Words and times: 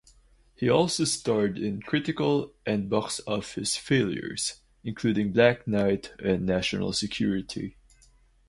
He 0.55 0.67
also 0.67 1.03
starred 1.03 1.59
in 1.59 1.79
critical- 1.83 2.55
and 2.65 2.89
box-office 2.89 3.77
failures, 3.77 4.55
including 4.83 5.31
"Black 5.31 5.67
Knight" 5.67 6.11
and 6.17 6.43
"National 6.43 6.91
Security". 6.91 7.77